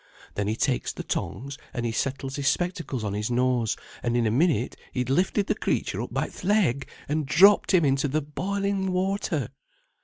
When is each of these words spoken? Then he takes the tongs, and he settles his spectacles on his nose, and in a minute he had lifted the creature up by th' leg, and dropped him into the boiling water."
Then 0.33 0.47
he 0.47 0.55
takes 0.55 0.91
the 0.91 1.03
tongs, 1.03 1.59
and 1.75 1.85
he 1.85 1.91
settles 1.91 2.35
his 2.35 2.47
spectacles 2.47 3.03
on 3.03 3.13
his 3.13 3.29
nose, 3.29 3.77
and 4.01 4.17
in 4.17 4.25
a 4.25 4.31
minute 4.31 4.75
he 4.91 5.01
had 5.01 5.11
lifted 5.11 5.45
the 5.45 5.53
creature 5.53 6.01
up 6.01 6.11
by 6.11 6.27
th' 6.29 6.43
leg, 6.43 6.89
and 7.07 7.27
dropped 7.27 7.71
him 7.71 7.85
into 7.85 8.07
the 8.07 8.23
boiling 8.23 8.91
water." 8.91 9.49